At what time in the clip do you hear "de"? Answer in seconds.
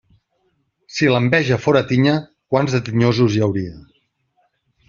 2.79-2.83